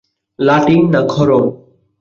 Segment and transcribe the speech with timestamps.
[0.39, 1.45] লাঠি, না খড়ম?